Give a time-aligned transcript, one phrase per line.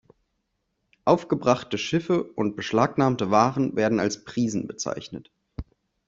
[1.05, 5.29] Aufgebrachte Schiffe und beschlagnahmte Waren werden als Prisen bezeichnet.